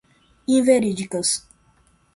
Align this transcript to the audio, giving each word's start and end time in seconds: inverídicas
inverídicas 0.55 1.29